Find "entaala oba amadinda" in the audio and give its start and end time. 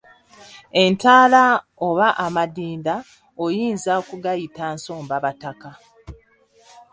0.83-2.95